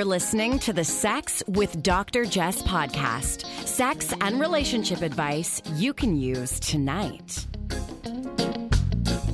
[0.00, 2.24] You're listening to the Sex with Dr.
[2.24, 3.44] Jess podcast.
[3.66, 7.46] Sex and relationship advice you can use tonight.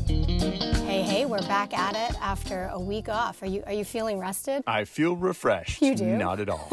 [0.09, 3.45] Hey, hey, we're back at it after a week off.
[3.45, 4.65] Are you are you feeling rested?
[4.67, 5.83] I feel refreshed.
[5.83, 6.17] You do?
[6.17, 6.69] Not at all.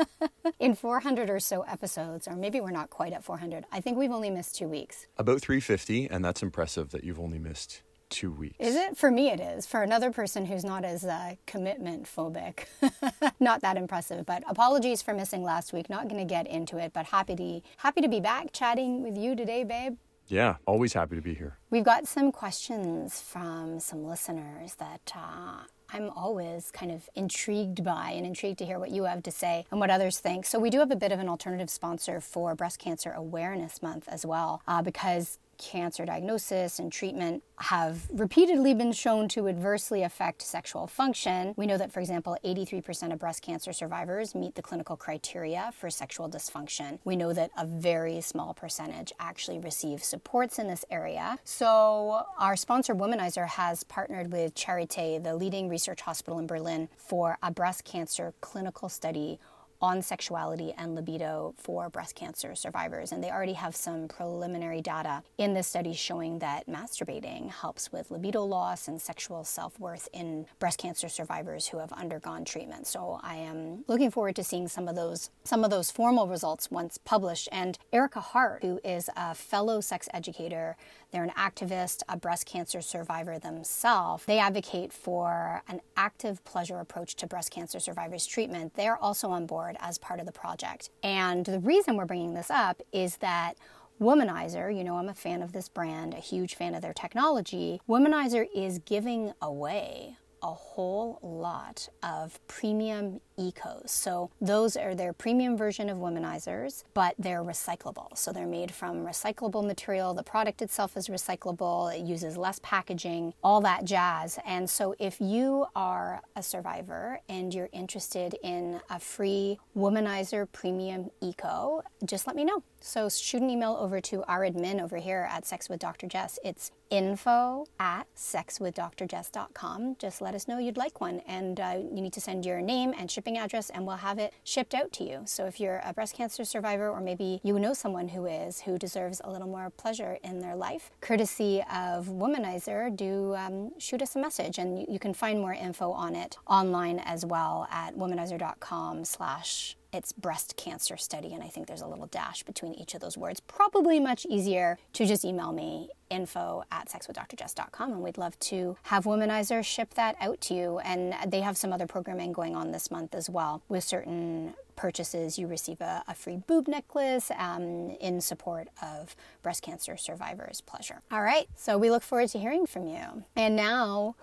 [0.58, 3.66] In 400 or so episodes, or maybe we're not quite at 400.
[3.70, 5.06] I think we've only missed two weeks.
[5.18, 8.56] About 350, and that's impressive that you've only missed two weeks.
[8.58, 8.96] Is it?
[8.96, 9.66] For me, it is.
[9.66, 12.66] For another person who's not as uh, commitment phobic,
[13.40, 14.26] not that impressive.
[14.26, 15.90] But apologies for missing last week.
[15.90, 19.16] Not going to get into it, but happy to happy to be back chatting with
[19.16, 19.96] you today, babe.
[20.28, 21.58] Yeah, always happy to be here.
[21.70, 25.60] We've got some questions from some listeners that uh,
[25.92, 29.66] I'm always kind of intrigued by and intrigued to hear what you have to say
[29.70, 30.44] and what others think.
[30.44, 34.08] So, we do have a bit of an alternative sponsor for Breast Cancer Awareness Month
[34.08, 40.42] as well, uh, because cancer diagnosis and treatment have repeatedly been shown to adversely affect
[40.42, 41.54] sexual function.
[41.56, 45.90] We know that, for example, 83% of breast cancer survivors meet the clinical criteria for
[45.90, 46.98] sexual dysfunction.
[47.04, 51.38] We know that a very small percentage actually receive supports in this area.
[51.44, 57.38] So, our sponsor, Womanizer, has partnered with Charité, the leading research hospital in Berlin, for
[57.42, 59.38] a breast cancer clinical study
[59.80, 63.12] on sexuality and libido for breast cancer survivors.
[63.12, 68.10] And they already have some preliminary data in this study showing that masturbating helps with
[68.10, 72.86] libido loss and sexual self worth in breast cancer survivors who have undergone treatment.
[72.86, 76.70] So I am looking forward to seeing some of those some of those formal results
[76.70, 77.48] once published.
[77.52, 80.76] And Ericka Hart, who is a fellow sex educator,
[81.12, 84.24] they're an activist, a breast cancer survivor themselves.
[84.24, 88.74] They advocate for an active pleasure approach to breast cancer survivors treatment.
[88.74, 90.90] They're also on board as part of the project.
[91.02, 93.56] And the reason we're bringing this up is that
[94.00, 97.80] Womanizer, you know, I'm a fan of this brand, a huge fan of their technology.
[97.88, 103.90] Womanizer is giving away a whole lot of premium ecos.
[103.90, 108.16] So those are their premium version of womanizers, but they're recyclable.
[108.16, 110.14] So they're made from recyclable material.
[110.14, 111.94] The product itself is recyclable.
[111.94, 114.38] It uses less packaging, all that jazz.
[114.44, 121.10] And so if you are a survivor and you're interested in a free womanizer premium
[121.20, 122.62] eco, just let me know.
[122.80, 126.06] So shoot an email over to our admin over here at Sex with Dr.
[126.06, 126.38] Jess.
[126.44, 129.96] It's info at sexwithdrjess.com.
[129.98, 131.20] Just let us know you'd like one.
[131.26, 134.32] And uh, you need to send your name and shipping address, and we'll have it
[134.44, 135.22] shipped out to you.
[135.24, 138.78] So if you're a breast cancer survivor, or maybe you know someone who is, who
[138.78, 144.16] deserves a little more pleasure in their life, courtesy of Womanizer, do um, shoot us
[144.16, 144.58] a message.
[144.58, 149.76] And you, you can find more info on it online as well at womanizer.com slash
[149.92, 153.16] it's breast cancer study, and I think there's a little dash between each of those
[153.16, 153.40] words.
[153.40, 159.04] Probably much easier to just email me info at sexwithdrjess.com and we'd love to have
[159.04, 160.78] Womanizer ship that out to you.
[160.78, 163.62] And they have some other programming going on this month as well.
[163.68, 169.62] With certain purchases, you receive a, a free boob necklace um, in support of breast
[169.62, 171.00] cancer survivors' pleasure.
[171.10, 173.24] All right, so we look forward to hearing from you.
[173.34, 174.16] And now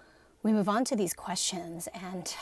[0.43, 2.35] we move on to these questions and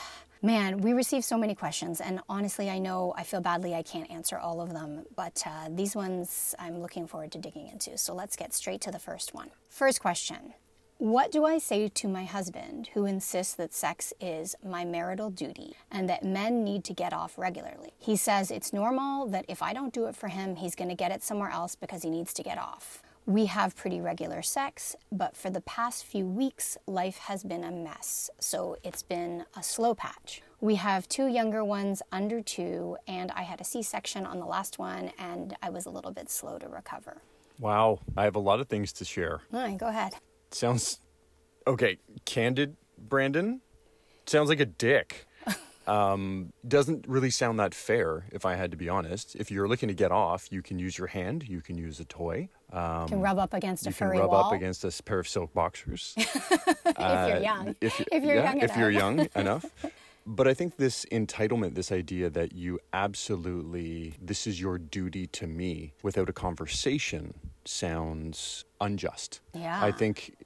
[0.44, 4.10] Man, we receive so many questions, and honestly, I know I feel badly I can't
[4.10, 7.96] answer all of them, but uh, these ones I'm looking forward to digging into.
[7.96, 9.50] So let's get straight to the first one.
[9.68, 10.54] First question
[10.98, 15.76] What do I say to my husband who insists that sex is my marital duty
[15.92, 17.92] and that men need to get off regularly?
[18.00, 20.96] He says it's normal that if I don't do it for him, he's going to
[20.96, 23.04] get it somewhere else because he needs to get off.
[23.26, 27.70] We have pretty regular sex, but for the past few weeks, life has been a
[27.70, 30.42] mess, so it's been a slow patch.
[30.60, 34.44] We have two younger ones under two, and I had a C section on the
[34.44, 37.22] last one, and I was a little bit slow to recover.
[37.60, 39.42] Wow, I have a lot of things to share.
[39.52, 40.14] All right, go ahead.
[40.50, 40.98] Sounds
[41.64, 41.98] okay.
[42.24, 43.60] Candid, Brandon.
[44.26, 45.26] Sounds like a dick.
[45.88, 49.34] Um, doesn't really sound that fair, if I had to be honest.
[49.36, 52.04] If you're looking to get off, you can use your hand, you can use a
[52.04, 52.48] toy.
[52.72, 54.44] Um, you can rub up against a you furry can rub wall.
[54.46, 56.14] up against a pair of silk boxers.
[56.16, 57.76] if you're young.
[57.80, 59.18] If, you- If you're yeah, young if you're enough.
[59.18, 59.64] young enough.
[60.24, 65.48] But I think this entitlement, this idea that you absolutely, this is your duty to
[65.48, 69.40] me without a conversation sounds unjust.
[69.52, 69.82] Yeah.
[69.82, 70.36] I think,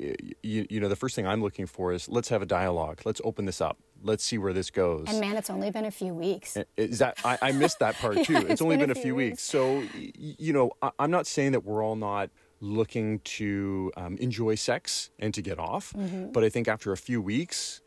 [0.42, 3.02] you, you know, the first thing I'm looking for is let's have a dialogue.
[3.04, 3.76] Let's open this up.
[4.02, 5.04] Let's see where this goes.
[5.08, 6.56] And man, it's only been a few weeks.
[6.76, 8.34] Is that I, I missed that part too?
[8.34, 9.30] Yeah, it's, only been, a few weeks.
[9.36, 9.42] weeks.
[9.42, 14.54] So you know, I, I'm not saying that we're all not looking to um, enjoy
[14.54, 16.32] sex and to get off, Mm-hmm.
[16.32, 17.80] but I think after a few weeks,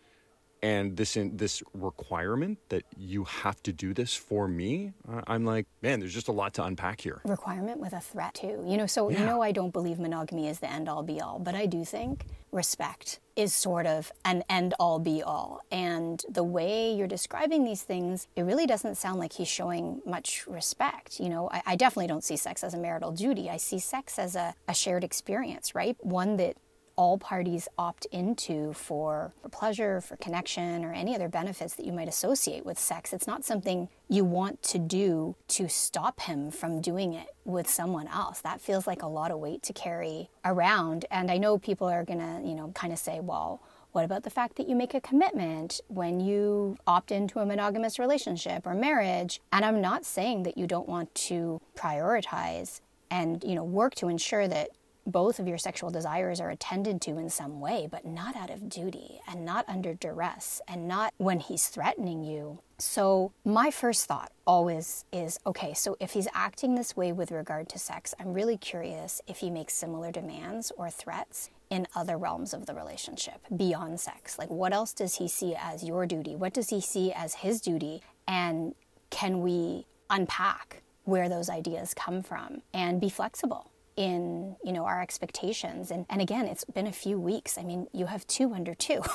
[0.61, 5.45] and this in, this requirement that you have to do this for me, uh, I'm
[5.45, 7.21] like, man, there's just a lot to unpack here.
[7.23, 8.63] requirement with a threat too.
[8.67, 11.39] You know, so you know I don't believe monogamy is the end all be all,
[11.39, 15.61] but I do think respect is sort of an end all be all.
[15.71, 20.45] And the way you're describing these things, it really doesn't sound like he's showing much
[20.47, 21.19] respect.
[21.19, 23.49] You know, I, I definitely don't see sex as a marital duty.
[23.49, 25.95] I see sex as a, a shared experience, right?
[26.03, 26.57] One that
[26.99, 31.93] all parties opt into for, for pleasure, for connection, or any other benefits that you
[31.93, 33.13] might associate with sex.
[33.13, 38.09] It's not something you want to do to stop him from doing it with someone
[38.09, 38.41] else.
[38.41, 41.05] That feels like a lot of weight to carry around.
[41.09, 43.61] And I know people are going to, you know, kind of say, well,
[43.93, 47.97] what about the fact that you make a commitment when you opt into a monogamous
[47.97, 49.39] relationship or marriage?
[49.53, 54.09] And I'm not saying that you don't want to prioritize and, you know, work to
[54.09, 54.71] ensure that
[55.11, 58.69] both of your sexual desires are attended to in some way, but not out of
[58.69, 62.59] duty and not under duress and not when he's threatening you.
[62.77, 67.67] So, my first thought always is okay, so if he's acting this way with regard
[67.69, 72.53] to sex, I'm really curious if he makes similar demands or threats in other realms
[72.53, 74.39] of the relationship beyond sex.
[74.39, 76.35] Like, what else does he see as your duty?
[76.35, 78.01] What does he see as his duty?
[78.27, 78.75] And
[79.09, 83.71] can we unpack where those ideas come from and be flexible?
[83.99, 85.91] In you know our expectations.
[85.91, 87.57] And and again it's been a few weeks.
[87.57, 89.01] I mean you have two under two.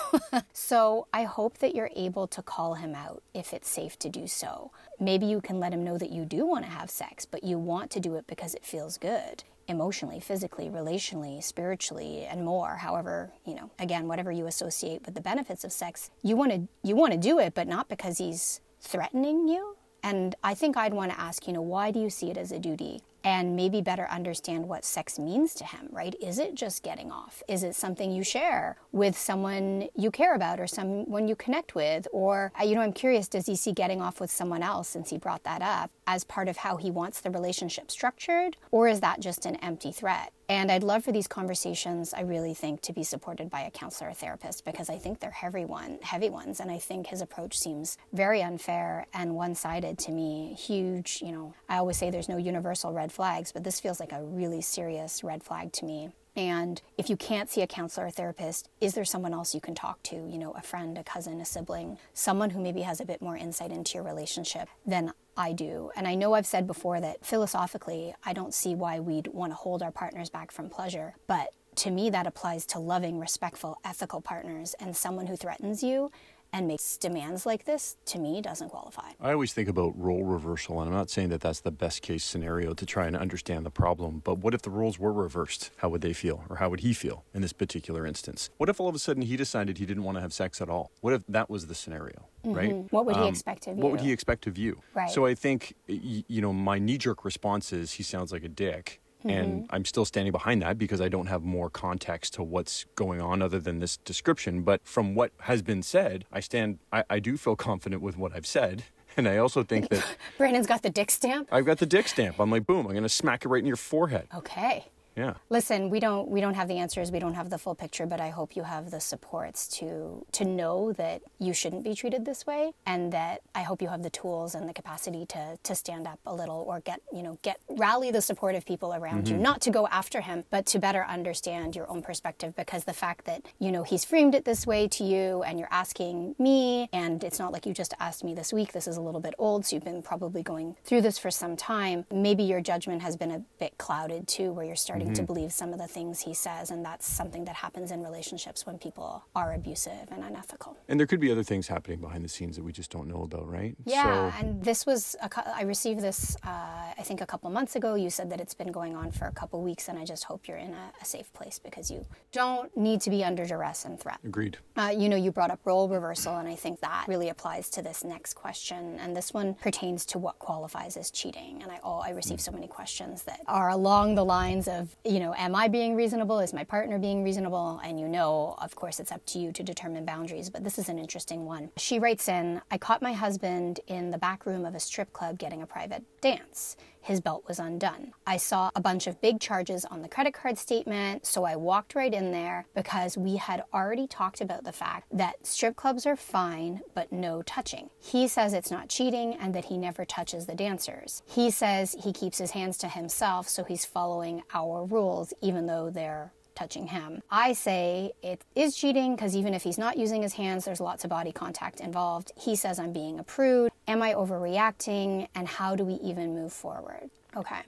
[0.53, 4.27] So i hope that you're able to call him out if it's safe to do
[4.27, 4.71] so.
[5.01, 7.59] Maybe you can let him know that you do want to have sex but you
[7.59, 12.77] want to do it because it feels good emotionally physically relationally spiritually and more.
[12.77, 16.69] However you know again whatever you associate with the benefits of sex you want to
[16.83, 19.77] you want to do it but not because he's threatening you.
[20.03, 22.53] And I think I'd want to ask, you know, why do you see it as
[22.53, 23.01] a duty?
[23.25, 26.15] And maybe better understand what sex means to him, right?
[26.21, 27.43] Is it just getting off?
[27.49, 32.07] Is it something you share with someone you care about or someone you connect with?
[32.13, 35.09] Or, uh, you know, I'm curious, does he see getting off with someone else since
[35.11, 38.59] he brought that up as part of how he wants the relationship structured?
[38.71, 40.33] Or is that just an empty threat?
[40.47, 44.11] And I'd love for these conversations, I really think, to be supported by a counselor
[44.11, 46.61] or therapist because I think they're heavy one, heavy ones.
[46.61, 50.53] And I think his approach seems very unfair and one-sided to me.
[50.53, 54.13] Huge, you know, I always say there's no universal red flags, but this feels like
[54.13, 56.11] a really serious red flag to me.
[56.37, 59.75] And if you can't see a counselor or therapist, is there someone else you can
[59.75, 60.17] talk to?
[60.17, 63.37] You know, a friend, a cousin, a sibling, someone who maybe has a bit more
[63.37, 65.91] insight into your relationship than I do.
[65.95, 69.57] And I know I've said before that philosophically, I don't see why we'd want to
[69.57, 71.15] hold our partners back from pleasure.
[71.29, 74.75] But to me, that applies to loving, respectful, ethical partners.
[74.81, 76.11] And someone who threatens you
[76.55, 79.11] and makes demands like this, to me, doesn't qualify.
[79.21, 82.23] I always think about role reversal, and I'm not saying that that's the best case
[82.23, 85.73] scenario to try and understand the problem, but what if the roles were reversed?
[85.79, 88.51] How would they feel, or how would he feel in this particular instance?
[88.57, 90.69] What if all of a sudden he decided he didn't want to have sex at
[90.69, 90.93] all?
[91.01, 92.71] What if that was the scenario, right?
[92.71, 92.95] Mm-hmm.
[92.95, 93.83] What would he expect of you?
[93.83, 94.81] What would he expect of you?
[94.95, 95.11] Right.
[95.11, 99.01] So I think, you know, my knee jerk response is he sounds like a dick.
[99.25, 99.75] And mm-hmm.
[99.75, 103.43] I'm still standing behind that because I don't have more context to what's going on
[103.43, 104.63] other than this description.
[104.63, 108.35] But from what has been said, I stand, I, I do feel confident with what
[108.35, 108.85] I've said.
[109.17, 110.05] And I also think that
[110.39, 111.49] Brandon's got the dick stamp.
[111.53, 112.41] I've got the dick stamp.
[112.41, 114.27] I'm like, boom, I'm going to smack it right in your forehead.
[114.35, 114.87] Okay.
[115.17, 115.35] Yeah.
[115.49, 118.21] Listen, we don't we don't have the answers, we don't have the full picture, but
[118.21, 122.47] I hope you have the supports to to know that you shouldn't be treated this
[122.47, 126.07] way and that I hope you have the tools and the capacity to to stand
[126.07, 129.35] up a little or get, you know, get rally the support of people around you,
[129.35, 129.43] mm-hmm.
[129.43, 133.25] not to go after him, but to better understand your own perspective because the fact
[133.27, 137.23] that, you know, he's framed it this way to you and you're asking me and
[137.23, 139.65] it's not like you just asked me this week, this is a little bit old,
[139.65, 142.05] so you've been probably going through this for some time.
[142.13, 145.73] Maybe your judgment has been a bit clouded too where you're starting to believe some
[145.73, 149.53] of the things he says and that's something that happens in relationships when people are
[149.55, 150.77] abusive and unethical.
[150.89, 153.23] And there could be other things happening behind the scenes that we just don't know
[153.23, 153.77] about, right?
[153.85, 156.49] Yeah, So, and this was a, I received this uh,
[156.97, 157.95] I think a couple months ago.
[157.95, 160.47] You said that it's been going on for a couple weeks, and I just hope
[160.47, 163.99] you're in a, a safe place because you don't need to be under duress and
[163.99, 164.19] threat.
[164.25, 164.59] agreed.
[164.77, 167.83] Uh, you know, you brought up role reversal, and I think that really applies to
[167.83, 168.99] this next question.
[169.01, 171.63] And this one pertains to what qualifies as cheating.
[171.63, 174.69] And I, oh, I receive so many questions that are along the lines
[175.05, 176.41] you know, am I being reasonable?
[176.41, 177.81] Is my partner being reasonable?
[177.85, 180.89] And you know, of course, it's up to you to determine boundaries, but this is
[180.89, 181.71] an interesting one.
[181.77, 185.39] She writes in I caught my husband in the back room of a strip club
[185.39, 186.77] getting a private dance.
[187.05, 188.15] His belt was undone.
[188.27, 191.95] I saw a bunch of big charges on the credit card statement, so I walked
[191.95, 196.17] right in there because we had already talked about the fact that strip clubs are
[196.17, 197.91] fine, but no touching.
[198.01, 201.23] He says it's not cheating and that he never touches the dancers.
[201.27, 205.91] He says he keeps his hands to himself, so he's following our rules, even though
[205.91, 207.23] they're touching him.
[207.31, 211.05] I say it is cheating because even if he's not using his hands, there's lots
[211.05, 212.33] of body contact involved.
[212.37, 213.73] He says I'm being a prude.
[213.89, 215.29] Am I overreacting?
[215.35, 217.11] And how do we even move forward?
[217.37, 217.61] Okay.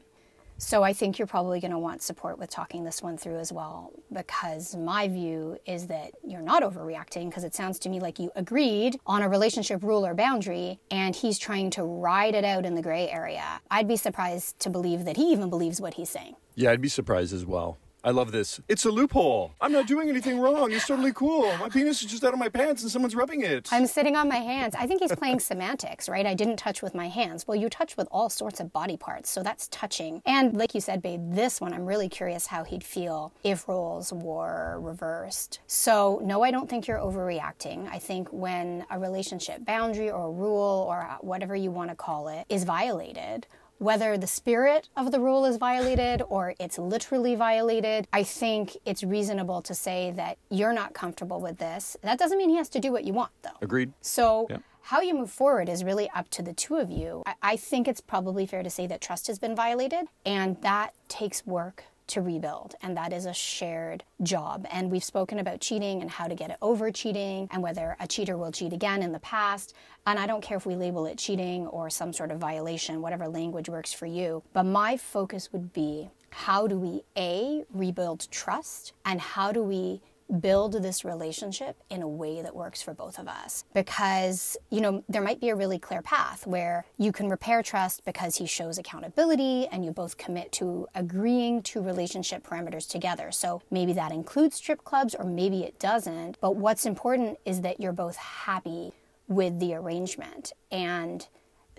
[0.58, 3.52] So I think you're probably going to want support with talking this one through as
[3.52, 8.18] well, because my view is that you're not overreacting, because it sounds to me like
[8.18, 12.64] you agreed on a relationship rule or boundary, and he's trying to ride it out
[12.64, 13.60] in the gray area.
[13.70, 16.36] I'd be surprised to believe that he even believes what he's saying.
[16.54, 17.76] Yeah, I'd be surprised as well.
[18.06, 18.60] I love this.
[18.68, 19.56] It's a loophole.
[19.60, 20.70] I'm not doing anything wrong.
[20.70, 21.52] It's totally cool.
[21.56, 23.68] My penis is just out of my pants and someone's rubbing it.
[23.72, 24.76] I'm sitting on my hands.
[24.78, 26.24] I think he's playing semantics, right?
[26.24, 27.48] I didn't touch with my hands.
[27.48, 30.22] Well, you touch with all sorts of body parts, so that's touching.
[30.24, 34.12] And like you said, babe, this one, I'm really curious how he'd feel if roles
[34.12, 35.58] were reversed.
[35.66, 37.88] So, no, I don't think you're overreacting.
[37.88, 42.28] I think when a relationship boundary or a rule or whatever you want to call
[42.28, 48.08] it is violated, whether the spirit of the rule is violated or it's literally violated,
[48.12, 51.96] I think it's reasonable to say that you're not comfortable with this.
[52.02, 53.50] That doesn't mean he has to do what you want, though.
[53.60, 53.92] Agreed.
[54.00, 54.58] So, yeah.
[54.82, 57.22] how you move forward is really up to the two of you.
[57.26, 60.94] I, I think it's probably fair to say that trust has been violated, and that
[61.08, 62.74] takes work to rebuild.
[62.82, 64.66] And that is a shared job.
[64.70, 68.36] And we've spoken about cheating and how to get over cheating and whether a cheater
[68.36, 69.74] will cheat again in the past.
[70.06, 73.28] And I don't care if we label it cheating or some sort of violation, whatever
[73.28, 74.42] language works for you.
[74.52, 80.02] But my focus would be how do we A, rebuild trust, and how do we
[80.40, 83.64] build this relationship in a way that works for both of us.
[83.74, 88.04] Because, you know, there might be a really clear path where you can repair trust
[88.04, 93.30] because he shows accountability and you both commit to agreeing to relationship parameters together.
[93.30, 96.38] So maybe that includes strip clubs or maybe it doesn't.
[96.40, 98.92] But what's important is that you're both happy
[99.28, 101.26] with the arrangement and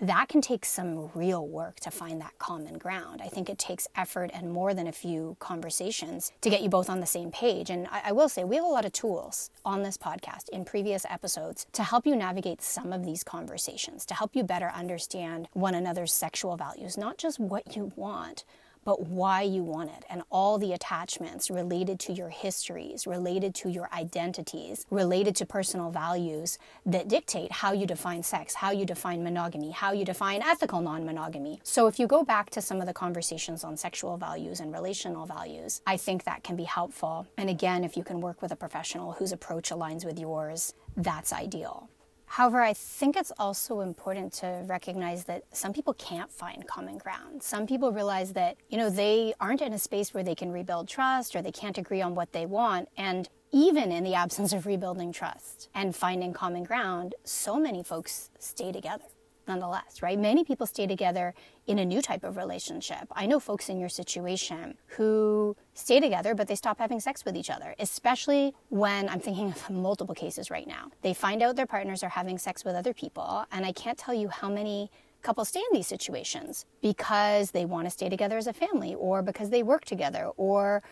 [0.00, 3.20] that can take some real work to find that common ground.
[3.22, 6.88] I think it takes effort and more than a few conversations to get you both
[6.88, 7.68] on the same page.
[7.68, 10.64] And I, I, will say, we have a lot of tools on this podcast in
[10.64, 15.48] previous episodes to help you navigate some of these conversations, to help you better understand
[15.52, 18.44] one another's sexual values, not just what you want
[18.88, 23.68] but why you want it and all the attachments related to your histories, related to
[23.68, 29.22] your identities, related to personal values that dictate how you define sex, how you define
[29.22, 31.60] monogamy, how you define ethical non monogamy.
[31.64, 35.26] So, if you go back to some of the conversations on sexual values and relational
[35.26, 37.26] values, I think that can be helpful.
[37.36, 41.34] And again, if you can work with a professional whose approach aligns with yours, that's
[41.34, 41.90] ideal.
[42.28, 47.42] However, I think it's also important to recognize that some people can't find common ground.
[47.42, 50.88] Some people realize that, you know, they aren't in a space where they can rebuild
[50.88, 52.88] trust or they can't agree on what they want.
[52.96, 58.30] And even in the absence of rebuilding trust and finding common ground, so many folks
[58.38, 59.04] stay together
[59.48, 60.18] nonetheless, right?
[60.18, 61.34] Many people stay together
[61.66, 63.08] in a new type of relationship.
[63.12, 67.36] I know folks in your situation who stay together, but they stop having sex with
[67.36, 70.90] each other, especially when I'm thinking of multiple cases right now.
[71.02, 74.14] They find out their partners are having sex with other people, and I can't tell
[74.14, 74.90] you how many
[75.22, 79.22] couples stay in these situations because they want to stay together as a family or
[79.22, 80.82] because they work together or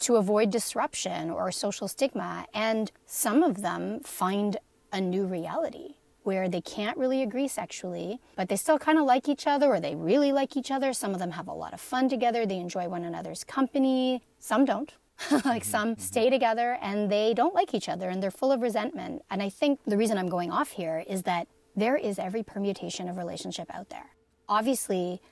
[0.00, 2.46] to avoid disruption or social stigma.
[2.52, 4.56] And some of them find
[4.92, 5.94] a new reality
[6.26, 9.80] where they can't really agree sexually, but they still kind of like each other or
[9.80, 10.92] they really like each other.
[10.92, 14.22] Some of them have a lot of fun together, they enjoy one another's company.
[14.38, 14.92] Some don't.
[15.30, 15.62] like mm-hmm.
[15.62, 16.00] some mm-hmm.
[16.00, 19.22] stay together and they don't like each other and they're full of resentment.
[19.30, 23.08] And I think the reason I'm going off here is that there is every permutation
[23.08, 24.10] of relationship out there.
[24.48, 25.22] Obviously,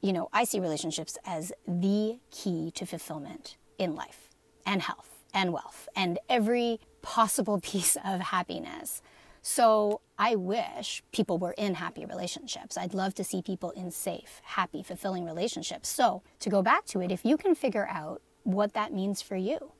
[0.00, 4.30] you know, I see relationships as the key to fulfillment in life
[4.64, 9.02] and health and wealth and every possible piece of happiness.
[9.48, 12.76] So I wish people were in happy relationships.
[12.76, 15.88] I'd love to see people in safe, happy, fulfilling relationships.
[15.88, 19.36] So to go back to it, if you can figure out what that means for
[19.36, 19.72] you,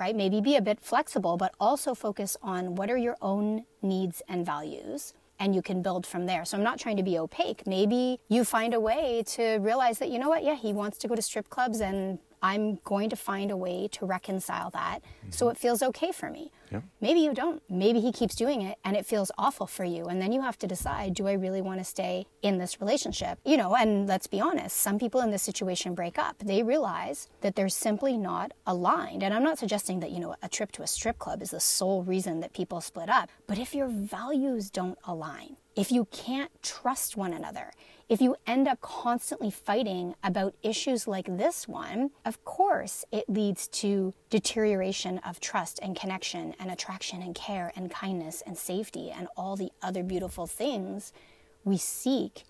[0.00, 0.16] right?
[0.16, 4.44] Maybe be a bit flexible, but also focus on what are your own needs and
[4.44, 6.44] values and you can build from there.
[6.44, 7.64] So I'm not trying to be opaque.
[7.64, 11.06] Maybe you find a way to realize that, you know what, yeah, he wants to
[11.06, 15.30] go to strip clubs and I'm going to find a way to reconcile that mm-hmm.
[15.30, 16.50] so it feels okay for me.
[16.70, 16.80] Yeah.
[17.00, 17.62] Maybe you don't.
[17.68, 20.06] Maybe he keeps doing it and it feels awful for you.
[20.06, 23.38] And then you have to decide do I really want to stay in this relationship?
[23.44, 26.38] You know, and let's be honest, some people in this situation break up.
[26.38, 29.22] They realize that they're simply not aligned.
[29.22, 31.60] And I'm not suggesting that, you know, a trip to a strip club is the
[31.60, 33.30] sole reason that people split up.
[33.46, 37.72] But if your values don't align, if you can't trust one another,
[38.08, 43.68] if you end up constantly fighting about issues like this one, of course it leads
[43.68, 49.28] to deterioration of trust and connection and attraction and care and kindness and safety and
[49.36, 51.12] all the other beautiful things
[51.64, 52.44] we seek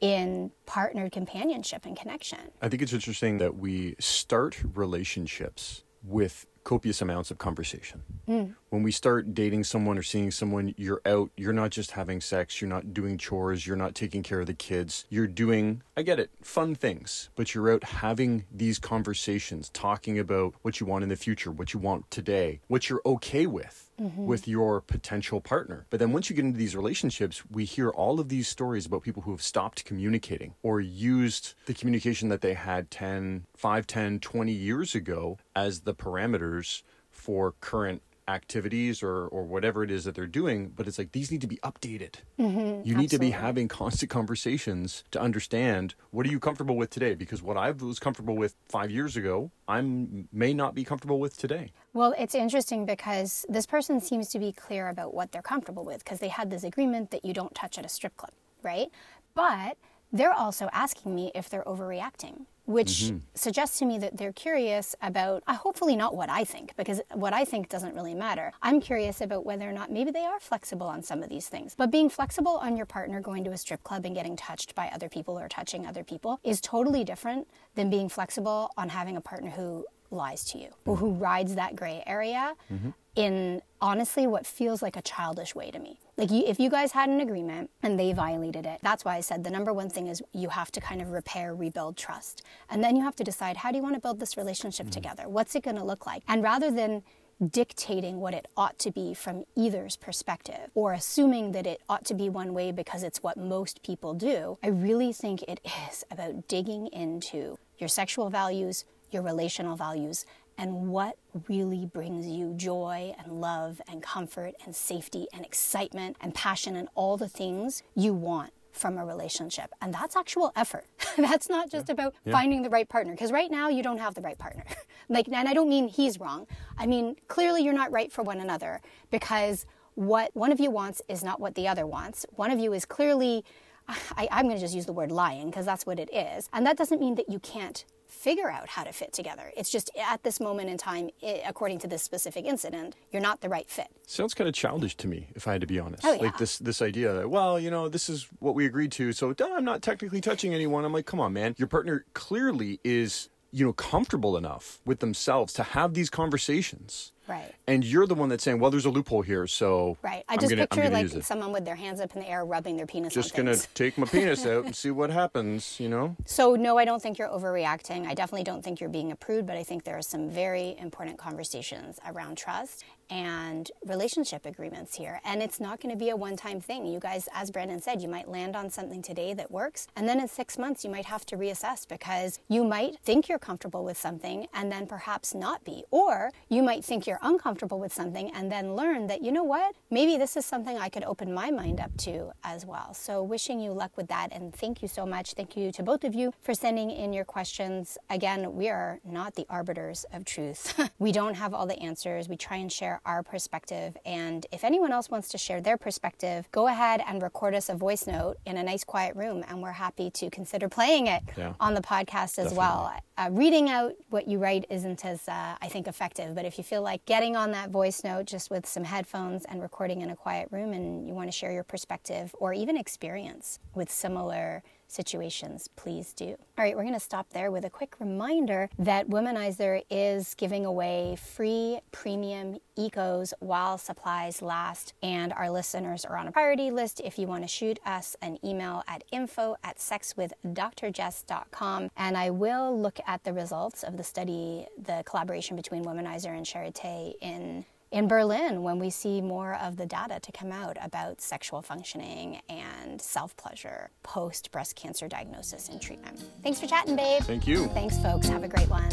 [0.00, 2.38] in partnered companionship and connection.
[2.60, 8.02] I think it's interesting that we start relationships with copious amounts of conversation.
[8.28, 8.54] Mm.
[8.72, 12.58] When we start dating someone or seeing someone, you're out, you're not just having sex,
[12.58, 16.18] you're not doing chores, you're not taking care of the kids, you're doing, I get
[16.18, 21.10] it, fun things, but you're out having these conversations, talking about what you want in
[21.10, 23.90] the future, what you want today, what you're okay with.
[24.00, 24.24] Mm-hmm.
[24.24, 25.86] With your potential partner.
[25.90, 29.02] But then once you get into these relationships, we hear all of these stories about
[29.02, 34.18] people who have stopped communicating or used the communication that they had 10, 5, 10,
[34.18, 40.14] 20 years ago as the parameters for current activities or or whatever it is that
[40.14, 42.14] they're doing but it's like these need to be updated.
[42.38, 42.86] Mm-hmm.
[42.86, 47.14] You need to be having constant conversations to understand what are you comfortable with today?
[47.14, 51.36] Because what i was comfortable with five years ago i'm may not be comfortable with
[51.36, 51.72] today.
[51.94, 55.98] Well, it's interesting because this person seems to be clear about what they're comfortable with
[55.98, 58.88] because they had this agreement that you don't touch at a strip club, right?
[59.34, 59.76] But
[60.12, 63.18] they're also asking me if they're overreacting, which mm-hmm.
[63.34, 67.32] suggests to me that they're curious about, uh, hopefully not what I think, because what
[67.32, 68.52] I think doesn't really matter.
[68.62, 71.74] I'm curious about whether or not maybe they are flexible on some of these things.
[71.76, 74.88] But being flexible on your partner going to a strip club and getting touched by
[74.88, 79.20] other people or touching other people is totally different than being flexible on having a
[79.20, 81.04] partner who lies to you or mm-hmm.
[81.04, 82.90] who rides that gray area mm-hmm.
[83.14, 85.98] In honestly what feels like a childish way to me.
[86.16, 89.20] Like you, if you guys had an agreement and they violated it, that's why I
[89.20, 92.42] said the number one thing is you have to kind of repair, rebuild trust.
[92.70, 94.92] And then you have to decide how do you want to build this relationship mm.
[94.92, 95.28] together?
[95.28, 96.22] What's it going to look like?
[96.28, 97.02] And rather than
[97.50, 102.14] dictating what it ought to be from either's perspective or assuming that it ought to
[102.14, 106.46] be one way because it's what most people do, I really think it is about
[106.46, 110.24] digging into your sexual values, your relational values,
[110.62, 111.16] and what
[111.48, 116.88] really brings you joy and love and comfort and safety and excitement and passion and
[116.94, 119.72] all the things you want from a relationship.
[119.80, 120.86] And that's actual effort.
[121.18, 123.12] that's not just about finding the right partner.
[123.12, 124.64] Because right now you don't have the right partner.
[125.08, 126.46] like, and I don't mean he's wrong.
[126.78, 129.66] I mean, clearly you're not right for one another because
[129.96, 132.24] what one of you wants is not what the other wants.
[132.36, 133.44] One of you is clearly,
[133.88, 136.48] I, I'm going to just use the word lying because that's what it is.
[136.52, 139.50] And that doesn't mean that you can't figure out how to fit together.
[139.56, 143.40] It's just at this moment in time, i according to this specific incident, you're not
[143.40, 143.88] the right fit.
[144.06, 146.22] sounds kind of childish to me if i had to be honest Oh, yeah.
[146.22, 149.34] like this this idea that well you know this is what we agreed to so
[149.56, 153.64] i'm not technically touching anyone i'm like come on man your partner clearly is you
[153.66, 157.52] know comfortable enough with themselves to have these conversations Right.
[157.66, 160.24] and you're the one that's saying well there's a loophole here so Right.
[160.28, 162.76] I I'm just gonna, picture like someone with their hands up in the air rubbing
[162.76, 166.16] their penis just on gonna take my penis out and see what happens you know
[166.26, 168.06] So no, I don't think you're overreacting.
[168.06, 170.76] I definitely don't think you're being a prude, but I think there are some very
[170.78, 175.20] important conversations around trust and relationship agreements here.
[175.24, 176.86] And it's not going to be a one-time thing.
[176.86, 180.18] You guys, as Brandon said, you might land on something today that works, and then
[180.18, 183.98] in 6 months you might have to reassess because you might think you're comfortable with
[183.98, 185.84] something and then perhaps not be.
[185.90, 189.74] Or you might think you're uncomfortable with something and then learn that, you know what?
[189.90, 192.94] Maybe this is something I could open my mind up to as well.
[192.94, 195.34] So wishing you luck with that and thank you so much.
[195.34, 197.98] Thank you to both of you for sending in your questions.
[198.10, 200.78] Again, we are not the arbiters of truth.
[200.98, 202.28] we don't have all the answers.
[202.28, 203.96] We try and share our perspective.
[204.06, 207.74] And if anyone else wants to share their perspective, go ahead and record us a
[207.74, 211.54] voice note in a nice quiet room and we're happy to consider playing it Yeah.
[211.60, 212.92] on the podcast as well.
[213.18, 216.64] Uh, reading out what you write isn't as, uh, I think, effective, but if you
[216.64, 220.16] feel like getting on that voice note just with some headphones and recording in a
[220.16, 224.62] quiet room and you want to share your perspective or even experience with similar
[224.92, 226.36] situations, please do.
[226.58, 230.66] All right, we're going to stop there with a quick reminder that Womanizer is giving
[230.66, 237.00] away free premium ecos while supplies last, and our listeners are on a priority list.
[237.00, 242.80] If you want to shoot us an email at info at sexwithdrjess.com, and I will
[242.80, 248.08] look at the results of the study, the collaboration between Womanizer and Charité in in
[248.08, 253.00] Berlin when we see more of the data to come out about sexual functioning and
[253.00, 256.24] self pleasure post breast cancer diagnosis and treatment.
[256.42, 257.22] Thanks for chatting, babe.
[257.22, 258.26] thank you Thanks, folks.
[258.28, 258.88] Have a great one.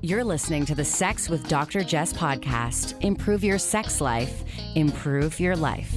[0.00, 1.82] You're listening to the Sex with Dr.
[1.82, 3.02] Jess podcast.
[3.02, 5.94] Improve your sex life, improve your life.